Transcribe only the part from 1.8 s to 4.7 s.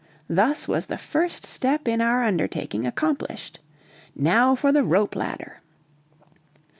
in our undertaking accomplished. Now